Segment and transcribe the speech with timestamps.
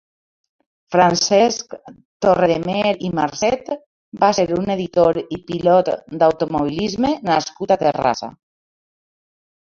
[0.93, 1.73] Francesc
[2.25, 3.69] Torredemer i Marcet
[4.23, 5.91] va ser un editor i pilot
[6.23, 8.31] d'automobilisme nascut a Terrassa.